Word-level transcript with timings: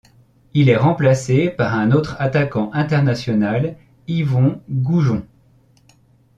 Il 0.55 0.69
est 0.69 0.77
remplacé 0.77 1.49
par 1.51 1.75
un 1.75 1.91
autre 1.91 2.15
attaquant 2.17 2.71
international, 2.73 3.77
Yvon 4.07 4.59
Goujon. 4.67 5.27